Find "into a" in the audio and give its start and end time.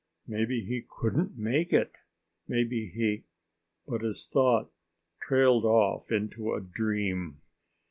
6.11-6.59